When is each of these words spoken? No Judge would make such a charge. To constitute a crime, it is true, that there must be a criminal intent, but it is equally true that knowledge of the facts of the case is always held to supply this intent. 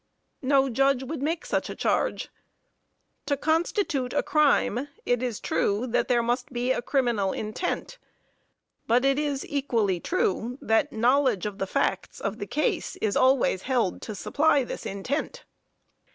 No 0.41 0.67
Judge 0.67 1.03
would 1.03 1.21
make 1.21 1.45
such 1.45 1.69
a 1.69 1.75
charge. 1.75 2.29
To 3.27 3.37
constitute 3.37 4.13
a 4.13 4.23
crime, 4.23 4.87
it 5.05 5.21
is 5.21 5.39
true, 5.39 5.85
that 5.85 6.07
there 6.07 6.23
must 6.23 6.51
be 6.51 6.71
a 6.71 6.81
criminal 6.81 7.33
intent, 7.33 7.99
but 8.87 9.05
it 9.05 9.19
is 9.19 9.45
equally 9.45 9.99
true 9.99 10.57
that 10.59 10.91
knowledge 10.91 11.45
of 11.45 11.59
the 11.59 11.67
facts 11.67 12.19
of 12.19 12.39
the 12.39 12.47
case 12.47 12.95
is 12.95 13.15
always 13.15 13.61
held 13.61 14.01
to 14.01 14.15
supply 14.15 14.63
this 14.63 14.87
intent. 14.87 15.45